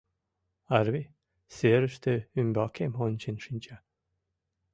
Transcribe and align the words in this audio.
Арви 0.77 1.03
серыште 1.55 2.13
ӱмбакем 2.39 2.91
ончен 3.05 3.35
шинча. 3.43 3.77